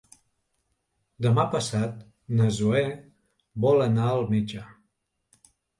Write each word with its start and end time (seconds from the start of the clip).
Demà 1.25 1.45
passat 1.51 2.01
na 2.41 2.49
Zoè 2.59 2.83
vol 3.69 3.89
anar 3.89 4.11
al 4.17 4.29
metge. 4.35 4.69